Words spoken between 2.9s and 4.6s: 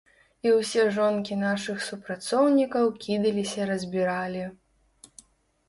кідаліся-разбіралі.